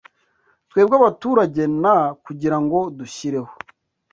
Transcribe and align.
Twebwe 0.69 0.95
abaturage" 0.99 1.61
na 1.83 1.95
"kugira 2.25 2.57
ngo 2.63 2.79
dushyireho" 2.97 3.51